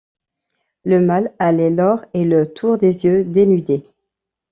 Le 0.83 0.99
mâle 0.99 1.31
a 1.37 1.51
les 1.51 1.69
lores 1.69 2.03
et 2.15 2.25
le 2.25 2.51
tour 2.51 2.79
des 2.79 3.05
yeux 3.05 3.23
dénudés. 3.23 3.85